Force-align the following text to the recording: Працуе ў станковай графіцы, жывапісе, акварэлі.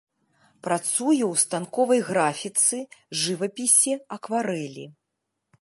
Працуе 0.67 1.19
ў 1.31 1.41
станковай 1.43 2.01
графіцы, 2.09 2.81
жывапісе, 3.25 3.93
акварэлі. 4.21 4.85